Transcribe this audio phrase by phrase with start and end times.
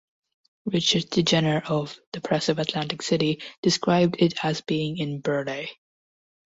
[0.65, 5.69] Richard Degener of "The Press of Atlantic City" described it as being in Burleigh.